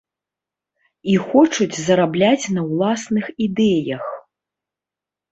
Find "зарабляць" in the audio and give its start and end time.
1.87-2.45